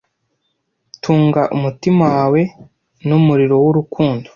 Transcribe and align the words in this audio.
tunga 1.01 1.41
umutima 1.55 2.03
wawe 2.15 2.41
n'umuriro 3.07 3.55
w'urukundo 3.63 4.27